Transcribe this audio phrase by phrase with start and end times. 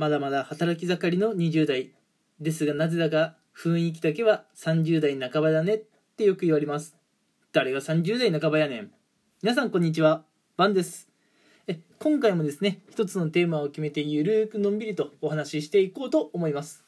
[0.00, 1.90] まだまだ働き盛りの20代
[2.40, 5.82] ですがなぜだか雰囲気だけは30代半ばだねっ
[6.16, 6.96] てよく言われます。
[7.52, 8.90] 誰が30代半ばやねん。
[9.42, 10.24] 皆さんこんにちは。
[10.56, 11.10] バンです。
[11.66, 16.82] え今回もですね一つのテーマを決めてゆるーくのんびりとお話ししていこうと思います。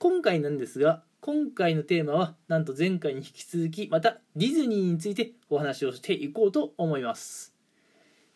[0.00, 7.54] 今回なんですが今回のテーマはなんと前回に引き続きまたディズニーについてお話をしていこうと思います。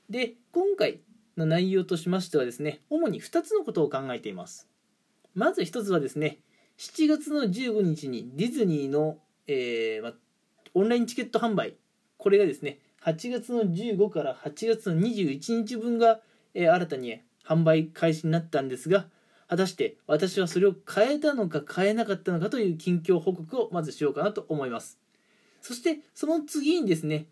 [0.09, 1.01] で今回
[1.37, 4.69] の内容としましてはですね主に2つのことを考えています。
[5.35, 6.39] まず1つはですね
[6.79, 10.13] 7月の15日にディズニーの、えーま、
[10.75, 11.75] オンラインチケット販売。
[12.19, 16.21] これがですね8月の15から8月の21日分が、
[16.55, 19.07] えー、新たに販売開始になったんですが
[19.49, 24.99] 果たして私はそれを変えたのか変えなかったのかという近況報告をまずしようかなと思います。
[25.61, 27.27] そしてその次にですね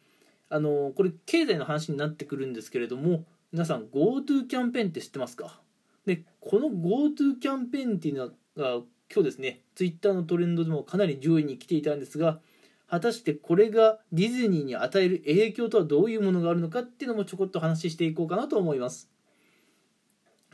[0.48, 3.24] あのこれ経済の話になってくるんですけれども
[3.54, 5.60] 皆さん GoTo キャンペーンって知ってますか？
[6.06, 8.84] でこの GoTo キャンペーンっていうのが今
[9.18, 12.40] 日ですね Twitter のトレンドでもかなり上位に来ていたんですが
[12.90, 19.08] 果たしてこれがディズニーに与える影響とはどういうものがあるのかっていうのもちょこっと話していこうかなと思います。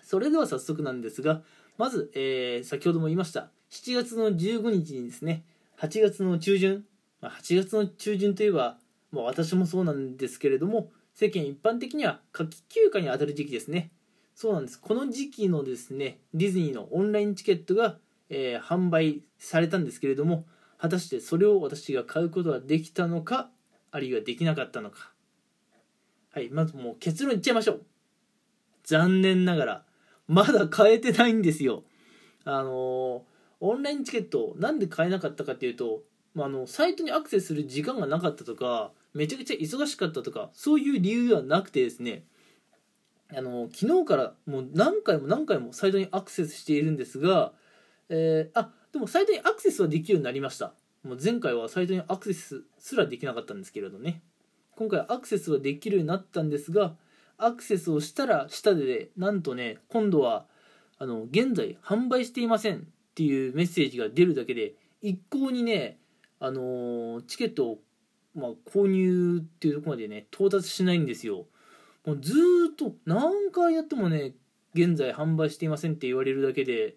[0.02, 1.40] それでは早速なんですが
[1.78, 5.44] まず、えー、先ほども言いました7月の15日にですね
[5.78, 6.84] 8月の中旬、
[7.22, 8.76] ま、8月の中旬といえば、
[9.10, 13.90] まあ、私もそうなんですけれども世間一般的には夏季休暇に当たる時期ですね。
[14.34, 14.80] そうなんです。
[14.80, 17.98] この時期のですねディズニーのオンラインチケットが、
[18.30, 20.46] えー、販売されたんですけれども
[20.78, 23.50] 果たしてそれを私が買うことができたのか
[23.90, 25.12] あるいはできなかったのか。
[26.32, 27.82] はいまずもう結論いっちゃいましょう。
[28.84, 29.84] 残念ながら
[30.26, 31.82] まだ買えてないんですよ。
[32.44, 33.22] あのー、
[33.60, 36.02] オンラインチケットなんで買えなかったかっていうと、
[36.34, 42.24] まあ、あのサイトにアクセスする時間がなかったとかめちゃくちゃ忙しかったとかそういう理由ではなくてですね
[43.36, 47.52] あの昨日からもう何回も何回もサイトにアクセスしているんですが、
[48.08, 50.72] えー、あでもサイトにアクセスはできるようになりました。
[51.04, 54.20] もう前回はサイトにアクセスすらできなかったんですけれどね。
[54.80, 56.94] 今回アクセスはできるようになったんですが
[57.36, 60.46] アクセスをしたらしたでなんとね今度は
[60.98, 62.80] あの現在販売していませんっ
[63.14, 65.98] ていうメッセージが出るだけで一向にね
[66.40, 67.78] あのチケットを
[68.34, 71.46] まあ、購入っていうとこまでね到達しないんですよ。
[72.06, 72.32] もうず
[72.72, 74.34] っと何回やってもね
[74.74, 76.96] 現在販売していませんって言われるだけで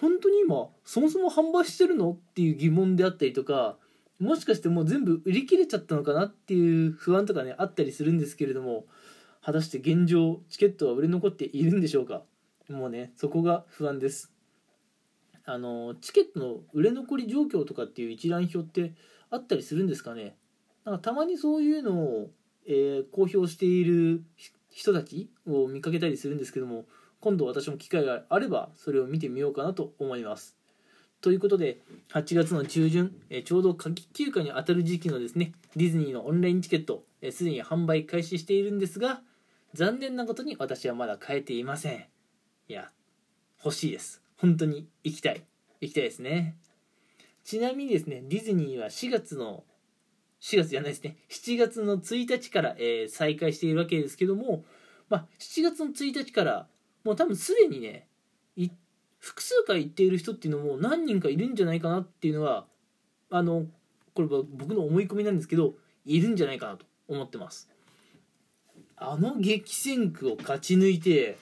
[0.00, 3.76] 本当に今そもそも販売してるのっていう疑問であったりとか
[4.18, 8.84] もしかしてもう全部売り切れちゃったのかなっていう不安とかねあったりするんですけれども
[9.42, 12.22] 果たして現状チケットは売れ残っているんでしょうか。
[12.68, 14.35] もうねそこが不安です。
[15.46, 18.92] あのチケットの売れ残り状況とかっていう一覧表って
[19.30, 20.36] あったりするんですかね？
[20.84, 22.30] なんかたまにそういうのを、
[22.66, 24.22] えー、公表している
[24.70, 26.84] 人たちを見かけたりするんですけども
[27.20, 30.56] 今度私も機会があればそれを見てみようかなと思います。
[31.20, 31.80] ということで
[32.12, 39.22] 8月の中旬、えー、ちょうど夏季休暇にあたる時期のですねディズニーのオンラインチケットすで、えー、に販売開始しているんですが
[39.74, 42.06] 残念なことに私はまだ買えていません。
[42.68, 42.90] いや
[43.64, 44.25] 欲しいです。
[44.36, 45.42] 本当に行きたい。
[45.80, 46.56] 行きたいですね。
[47.44, 49.64] ちなみにですね、ディズニーは4月の、
[50.40, 54.64] 4月じゃないですね、7月の1日から、えー、再開しているわけですけども、
[55.08, 56.66] まあ、7月の1日から、
[57.04, 58.08] もう多分すでにね、
[59.18, 62.66] 複数回行っている人っていうのも何人かいるんじゃないかなっていうのは、
[63.30, 63.66] あの、
[64.14, 67.68] これは僕の思い込みなんですけど、いるんじゃないかなと思ってます。
[68.96, 71.38] あの激戦区を勝ち抜いて、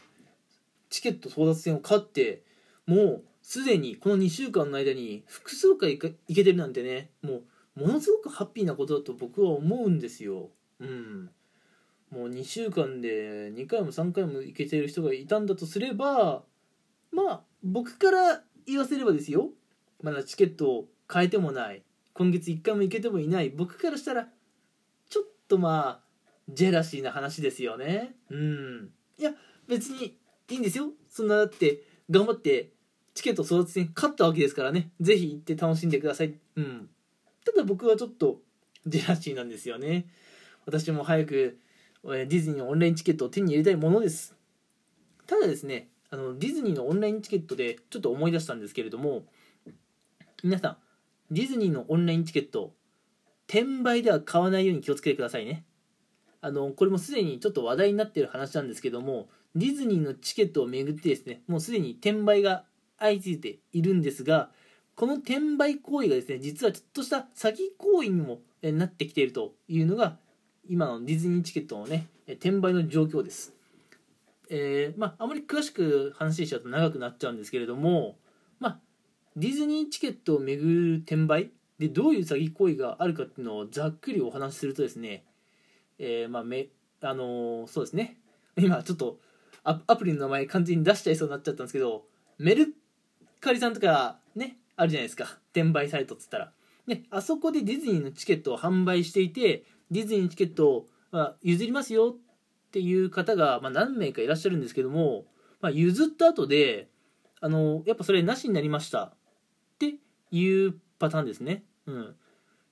[0.89, 2.43] チケット争奪戦を勝って、
[2.87, 7.43] もうすでにこの2週間の間に複数回行けてるなんてねも
[7.77, 10.51] うものすごくハッピーなことだと僕は思うんですよ。
[10.79, 11.31] うん、
[12.11, 16.45] もう2週間で2回も3回も行けてる人がいたんだとすれば
[17.11, 19.51] まあ僕から言わせればですよ。
[20.03, 21.83] まだチケットを変えてもない。
[22.13, 23.51] 今月1回も行けてもいない。
[23.51, 24.29] 僕からしたら
[25.09, 26.05] ちょっとまあ
[26.49, 28.15] ジェラシーな話ですよね。
[28.31, 28.91] うん。
[29.19, 29.33] いや
[29.67, 30.19] 別に
[30.51, 30.91] いいんですよ。
[31.09, 32.74] そんなだって頑張って
[33.15, 34.91] チケット争奪戦勝ったわけですからね。
[35.01, 36.35] ぜひ行って楽しんでください。
[36.57, 36.89] うん。
[37.45, 38.41] ただ僕はちょっと
[38.87, 40.07] ジェラシーなんですよね。
[40.67, 41.59] 私も早く
[42.03, 44.35] ディズニーのオンラインチケットを手に入れたいものです。
[45.27, 49.25] ただですねあのディズニーのオンラインチケットでちょっと思い出したんですけれども
[50.43, 50.77] 皆さん
[51.31, 52.73] ディズニーのオンラインチケット
[53.49, 55.65] 転売では買わないように気をつけてくださいね。
[56.41, 62.65] あのこれもすでにちょっと話題になっている話なんですけどもディズニーのチケットをめぐってですねもうすでに転売が
[63.05, 64.51] 相次いでいるんですが
[64.95, 70.17] この転売行為がですね実はちょっとした詐欺行為にもなってきているというのが
[70.69, 73.53] 今のディズニーチケットのね転売の状況です。
[74.49, 78.17] えー、まああまり詳しく話しちゃうと長くなっちゃうんですけれども
[78.61, 78.79] まあ
[79.37, 85.25] ディズニーチケットをめぐる転売でどういう詐欺行為があるかっていうのをざっくりお話しするとですね、
[85.99, 86.69] えー、まあめ
[87.01, 88.17] あのー、そうですね。
[88.57, 89.19] 今ちょっと
[89.65, 92.05] アプリの名前完全に出しちゃいそうになっちゃったんですけど
[92.39, 92.75] メル
[93.45, 95.39] カリさんとかねあるじゃないですか。
[95.53, 96.53] 転売サイトっつったら。
[96.87, 105.25] であそこでディズニーのチケットを販売していてディズニーのチケットを、ま、譲りますよっていう方が、ま、何名かいらっしゃるんですけども、
[105.61, 106.89] まあ、譲った後で
[107.41, 109.05] あのやっぱそれなしになりました。
[109.05, 109.13] っ
[109.79, 109.95] て
[110.31, 111.65] いうパターンですね。
[111.87, 112.17] うん。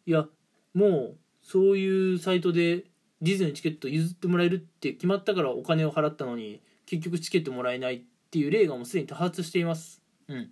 [0.06, 0.26] いや
[0.74, 2.84] もうそういうサイトで
[3.20, 10.02] ディズニーチケット譲ってもらえるって決まったからお金を払ったのに結局チケットもらえないっていう例がもうすでに多発しています。
[10.28, 10.50] うん。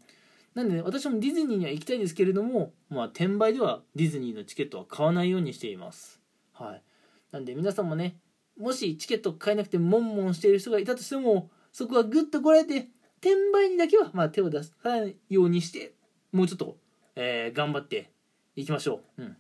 [0.55, 6.21] なんで、ね、私もディズニーには行きたいですけれども、まあ、転売ではディズニーのチケットは買わないようにしています。
[6.53, 6.83] はい。
[7.31, 8.17] なんで皆さんもね、
[8.59, 12.89] もしチケット買えなくてモンモンしている人がいたとしても、そこはグッとこらえて、
[13.23, 15.95] 転売にだけはま手を出さないようにして、
[16.33, 16.77] もうちょっと、
[17.15, 18.11] えー、頑張って
[18.57, 19.23] いきましょう。
[19.23, 19.37] うん。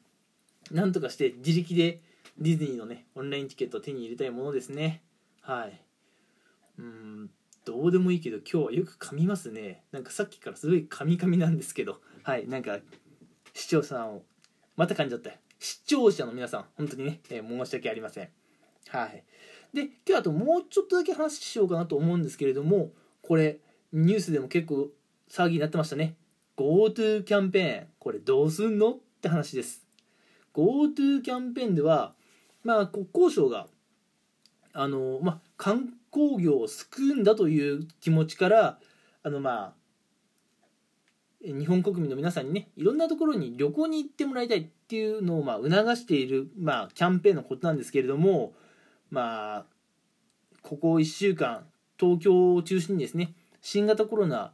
[0.70, 2.00] なんとかして自力で
[2.38, 5.02] ディズニーのね、オンラインチケットを手に入れたいものですね。
[5.40, 5.80] はい。
[6.78, 7.30] うん
[7.64, 9.84] どうでもいいけど今日はよく噛みますね。
[9.92, 12.00] なんかさっきからすごい噛み噛みなんですけど。
[12.22, 12.78] はいなんか
[13.54, 14.22] 視聴者さんを
[14.76, 18.28] また噛んじゃった視聴者の皆さん本当にね、えー、申し訳ありません。
[18.88, 19.24] はい。
[19.72, 22.90] で今日あともうちょっとだけ話しようかなと思うんですけれども
[23.22, 23.58] これ
[23.92, 24.88] ニュースでも結構
[25.28, 26.16] 騒ぎになってましたね。
[26.56, 29.86] GoTo キャンペーンこれどうすんのって話です。
[30.54, 32.14] GoTo キャンペーンでは
[32.64, 33.68] まあ国交省が
[34.72, 38.78] あのまあ観工業を救うんだという気持ちから
[39.22, 39.80] あのまあ
[41.42, 48.52] 日本国民の皆さんにねいろんなところに旅行に行ってもらいたいっていうのをまあ促している、まあ、キャンペーンのことなんですけれども
[49.10, 49.66] まあ
[50.62, 51.64] ここ1週間
[51.98, 54.52] 東京を中心にですね新型コロナ、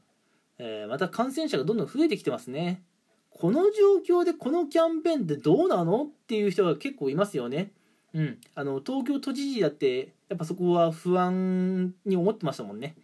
[0.59, 2.83] えー、また感染者がどんどん増えてきてますね。
[3.31, 7.71] この状況でこのキャンペーンってどうなのっていう人が結構いますよね。
[8.15, 12.97] うん、あの東京都知事だってやっぱそこは不安に思ってましたもんね。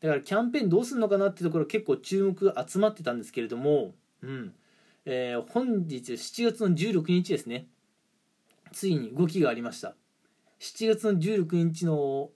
[0.00, 4.54] だからキャンペーンどうするのかなってところ結構注目が集まってたんですけれども、うん。
[5.06, 7.66] えー、本日7月の16日ですね。
[8.72, 9.94] ついに動きがありました。
[10.60, 12.30] 7月の16日の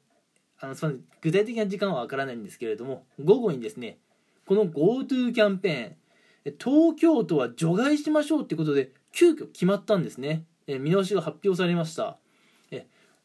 [0.60, 3.98] あのその具体的な時間はわからないんですけれども午後にですね
[4.44, 10.44] この GoTo キャンペーン東京都は除外しましょうってことで急遽決まったんですね。
[10.66, 12.18] え見直しが発表されました。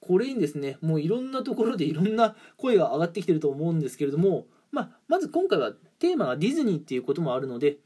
[0.06, 7.80] これにですね、もういろんなところで いろんな声が上がってきてると思うんですけれども、まあ、まず今回はテーマがディズニーっていうこともあるので、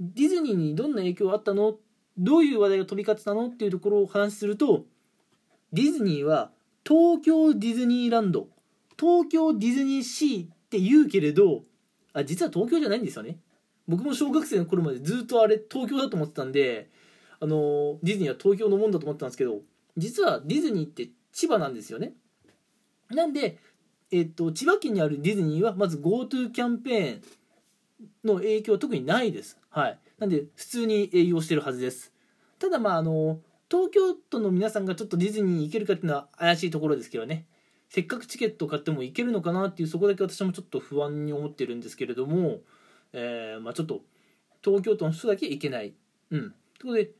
[0.00, 1.78] ディズニーにどんな影響があったの？
[2.16, 3.48] どういう話題が飛び交ってたの？
[3.48, 4.86] っていうところをお話しすると、
[5.72, 6.52] ディズニーは
[6.86, 8.48] 東京ディズニーランド、
[8.98, 11.64] 東京ディズニーシーって言うけれど、
[12.12, 13.40] あ実は東京じゃないんですよね。
[13.86, 16.90] 僕も小学生の頃までずっとあれ東京だと思ってたんで、
[17.40, 19.60] あのディズニーは東京のもんだと思ってたんですけど
[19.96, 22.14] 実はディズニーって千葉なんですよね。
[23.10, 23.58] なんで、
[24.10, 27.22] えっと、千葉県にあるディズニーはまず GoTo キャンペーン
[28.24, 29.56] の影響は特にないです。
[29.70, 29.98] はい。
[30.18, 32.12] なんで普通に営業してるはずです。
[32.58, 33.38] ただまああの
[33.70, 37.46] 東京都の皆さんがちょっとディズニーに行けるかっていうのは怪しいところですけどね。
[37.88, 42.62] せっかくチケットを買っても行けるのかなっていうそこだけ私もちょっと不安に思ってるんですけれども、
[43.12, 44.00] えー、まあ、ちょっと
[44.64, 45.94] 東京都の人だけ行けない。
[46.32, 46.40] うん。
[46.40, 47.10] ということで、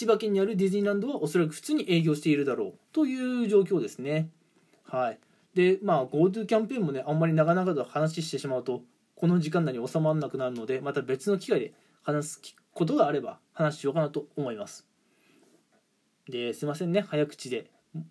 [0.00, 4.30] 千葉県にあるディズニーランドはおそらく普通に営業しているだろうという状況ですね。
[4.86, 5.18] はい。
[5.54, 8.80] で、まあ GoTo キャンペーンもね、あんまり長々と話してしまうと、
[9.14, 12.40] この時間内に収まらなくなるので、また別の機会で話す
[12.72, 14.86] ことがあれば話しようかなと思います。
[16.26, 17.66] で、すいませんね、早口で。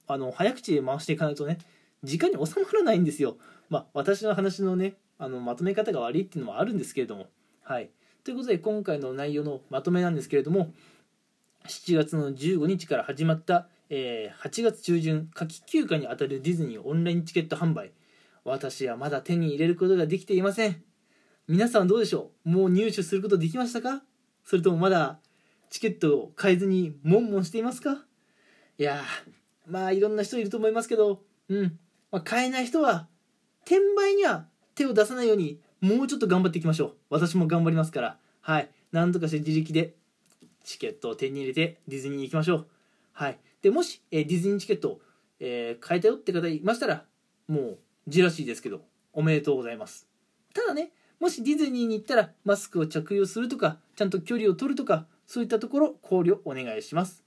[0.06, 1.58] あの、早口で回していかないとね、
[2.04, 3.38] 時間に収まらないんですよ。
[3.72, 7.26] まあ、私の話のね、あの、まとめ方が悪いっていうのもあるんですけれども。
[7.64, 7.90] はい。
[8.24, 10.72] ということで、今回の内容のまとめなんですけれども、
[11.70, 17.92] 7月の15日から始まった、えー、8月中旬夏季休暇にあたるディズニーオンラインチケット販売。
[18.44, 20.82] 私はまだ手に入れることができていません。
[21.48, 22.50] 皆さんどうでしょう？
[22.50, 24.02] もう入手することできましたか？
[24.44, 25.20] それともまだ
[25.70, 28.04] チケットを買えずに悶々していますか？
[28.80, 29.04] いや
[29.68, 31.78] まあいろんな人いると思いますけどうん、
[32.12, 33.08] まあ、買えない人は
[33.66, 36.96] 転売には手を出さないようにもうちょっと頑張っていきましょう。
[37.12, 38.18] 私も頑張りますから。
[38.42, 38.70] はい。
[38.92, 39.94] なんとかして自力で
[40.64, 42.68] チケットを手に入れてディズニーに行きましょう。
[43.14, 43.40] はい。
[43.62, 45.02] で、もし、え、ディズニーチケットを、
[45.40, 47.06] えー、買えたよって方いましたら、
[47.48, 48.82] もう、じらしいですけど、
[49.14, 50.08] おめでとうございます。
[50.54, 57.24] ただね、もしディズニーに行ったら、マスクを着用するとか、ちゃんと距離を取るとか、そういったところ、考慮お願いします。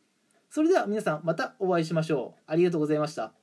[0.48, 2.42] それでは皆さん、またお会いしましょう。
[2.46, 3.41] ありがとうございました。